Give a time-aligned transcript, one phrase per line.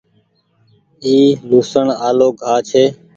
[1.03, 1.17] اي
[1.49, 2.83] لهوسڻ آلو گآه ڇي۔